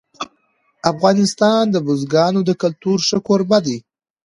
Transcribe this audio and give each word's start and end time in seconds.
افغانستان 0.91 1.63
د 1.71 1.75
بزګانو 1.85 2.41
د 2.45 2.51
کلتور 2.61 2.97
ښه 3.07 3.19
کوربه 3.27 3.59
دی. 3.65 3.77